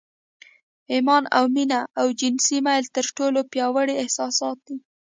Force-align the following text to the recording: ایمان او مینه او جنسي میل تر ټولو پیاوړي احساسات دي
ایمان 0.93 1.23
او 1.37 1.45
مینه 1.55 1.79
او 1.99 2.05
جنسي 2.19 2.57
میل 2.65 2.85
تر 2.95 3.05
ټولو 3.17 3.39
پیاوړي 3.51 3.93
احساسات 3.97 4.57
دي 4.67 4.77